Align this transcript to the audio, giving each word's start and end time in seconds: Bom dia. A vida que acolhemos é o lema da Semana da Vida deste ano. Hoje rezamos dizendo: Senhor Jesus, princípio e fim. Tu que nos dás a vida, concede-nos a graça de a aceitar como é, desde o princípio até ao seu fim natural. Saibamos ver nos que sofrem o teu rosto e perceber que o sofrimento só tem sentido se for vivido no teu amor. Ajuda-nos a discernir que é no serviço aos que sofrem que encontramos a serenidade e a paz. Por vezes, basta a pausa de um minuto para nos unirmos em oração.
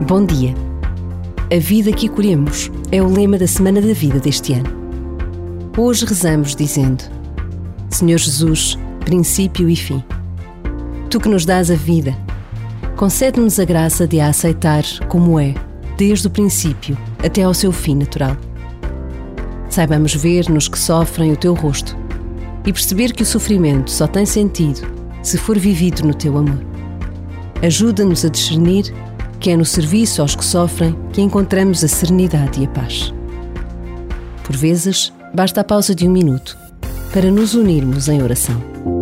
Bom 0.00 0.24
dia. 0.26 0.52
A 1.54 1.60
vida 1.60 1.92
que 1.92 2.08
acolhemos 2.08 2.72
é 2.90 3.00
o 3.00 3.06
lema 3.06 3.38
da 3.38 3.46
Semana 3.46 3.80
da 3.80 3.92
Vida 3.92 4.18
deste 4.18 4.52
ano. 4.52 4.68
Hoje 5.76 6.04
rezamos 6.04 6.56
dizendo: 6.56 7.04
Senhor 7.88 8.18
Jesus, 8.18 8.76
princípio 9.04 9.68
e 9.70 9.76
fim. 9.76 10.02
Tu 11.08 11.20
que 11.20 11.28
nos 11.28 11.44
dás 11.44 11.70
a 11.70 11.76
vida, 11.76 12.16
concede-nos 12.96 13.60
a 13.60 13.64
graça 13.64 14.04
de 14.04 14.18
a 14.18 14.28
aceitar 14.28 14.82
como 15.08 15.38
é, 15.38 15.54
desde 15.96 16.26
o 16.26 16.30
princípio 16.30 16.98
até 17.24 17.44
ao 17.44 17.54
seu 17.54 17.70
fim 17.70 17.94
natural. 17.94 18.36
Saibamos 19.70 20.16
ver 20.16 20.48
nos 20.48 20.66
que 20.66 20.78
sofrem 20.78 21.30
o 21.30 21.36
teu 21.36 21.54
rosto 21.54 21.96
e 22.66 22.72
perceber 22.72 23.12
que 23.12 23.22
o 23.22 23.26
sofrimento 23.26 23.90
só 23.90 24.08
tem 24.08 24.26
sentido 24.26 24.80
se 25.22 25.38
for 25.38 25.56
vivido 25.56 26.02
no 26.04 26.14
teu 26.14 26.36
amor. 26.36 26.58
Ajuda-nos 27.62 28.24
a 28.24 28.28
discernir 28.28 28.92
que 29.42 29.50
é 29.50 29.56
no 29.56 29.64
serviço 29.64 30.22
aos 30.22 30.36
que 30.36 30.44
sofrem 30.44 30.96
que 31.12 31.20
encontramos 31.20 31.82
a 31.82 31.88
serenidade 31.88 32.62
e 32.62 32.64
a 32.64 32.68
paz. 32.68 33.12
Por 34.44 34.56
vezes, 34.56 35.12
basta 35.34 35.60
a 35.60 35.64
pausa 35.64 35.96
de 35.96 36.06
um 36.06 36.12
minuto 36.12 36.56
para 37.12 37.28
nos 37.28 37.52
unirmos 37.52 38.08
em 38.08 38.22
oração. 38.22 39.01